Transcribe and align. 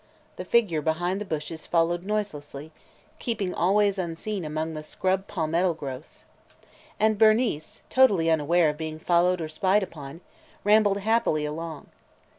The 0.37 0.45
figure 0.45 0.81
behind 0.81 1.21
the 1.21 1.25
bushes 1.25 1.67
followed 1.67 2.03
noiselessly, 2.03 2.71
keeping 3.19 3.53
always 3.53 3.99
unseen 3.99 4.43
among 4.43 4.73
the 4.73 4.81
scrub 4.81 5.27
palmetto 5.27 5.75
growths. 5.75 6.25
And 6.99 7.19
Bernice, 7.19 7.83
totally 7.87 8.27
unaware 8.31 8.69
of 8.69 8.77
being 8.77 8.97
followed 8.97 9.41
or 9.41 9.47
spied 9.47 9.83
upon, 9.83 10.21
rambled 10.63 11.01
happily 11.01 11.45
along. 11.45 11.85